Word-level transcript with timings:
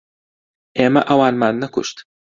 ئێمە 0.77 1.01
ئەوانمان 1.09 1.55
نەکوشت. 1.63 1.97